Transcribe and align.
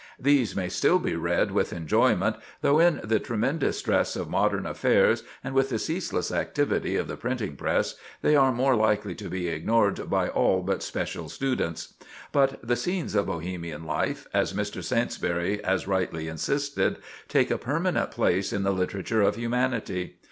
These 0.17 0.55
may 0.55 0.67
still 0.67 0.97
be 0.97 1.15
read 1.15 1.51
with 1.51 1.71
enjoyment, 1.71 2.35
though 2.61 2.79
in 2.79 3.01
the 3.03 3.19
tremendous 3.19 3.77
stress 3.77 4.15
of 4.15 4.31
modern 4.31 4.65
affairs, 4.65 5.21
and 5.43 5.53
with 5.53 5.69
the 5.69 5.77
ceaseless 5.77 6.31
activity 6.31 6.95
of 6.95 7.07
the 7.07 7.15
printing 7.15 7.55
press, 7.55 7.93
they 8.23 8.35
are 8.35 8.51
more 8.51 8.75
likely 8.75 9.13
to 9.13 9.29
be 9.29 9.47
ignored 9.49 10.09
by 10.09 10.27
all 10.27 10.63
but 10.63 10.81
special 10.81 11.29
students. 11.29 11.93
But 12.31 12.67
the 12.67 12.75
"Scenes 12.75 13.13
of 13.13 13.27
Bohemian 13.27 13.83
Life," 13.83 14.25
as 14.33 14.53
Mr. 14.53 14.83
Saintsbury 14.83 15.61
has 15.63 15.85
rightly 15.87 16.27
insisted, 16.27 16.97
take 17.27 17.51
a 17.51 17.59
permanent 17.59 18.09
place 18.09 18.51
in 18.51 18.63
the 18.63 18.73
literature 18.73 19.21
of 19.21 19.35
humanity. 19.35 20.15